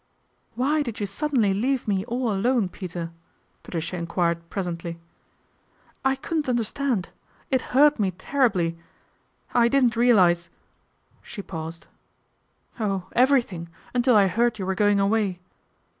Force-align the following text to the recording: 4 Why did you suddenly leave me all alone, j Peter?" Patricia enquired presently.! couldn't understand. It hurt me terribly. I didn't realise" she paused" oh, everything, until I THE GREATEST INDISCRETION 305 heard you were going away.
4 0.55 0.65
Why 0.65 0.81
did 0.81 0.99
you 0.99 1.05
suddenly 1.05 1.53
leave 1.53 1.87
me 1.87 2.03
all 2.05 2.33
alone, 2.33 2.63
j 2.69 2.71
Peter?" 2.71 3.11
Patricia 3.61 3.97
enquired 3.97 4.49
presently.! 4.49 4.99
couldn't 6.23 6.49
understand. 6.49 7.09
It 7.51 7.61
hurt 7.77 7.99
me 7.99 8.09
terribly. 8.09 8.79
I 9.53 9.67
didn't 9.67 9.95
realise" 9.95 10.49
she 11.31 11.43
paused" 11.43 11.85
oh, 12.79 13.09
everything, 13.11 13.69
until 13.93 14.15
I 14.15 14.23
THE 14.27 14.33
GREATEST 14.33 14.37
INDISCRETION 14.37 14.37
305 14.37 14.37
heard 14.37 14.57
you 14.57 14.65
were 14.65 14.73
going 14.73 14.99
away. 14.99 15.39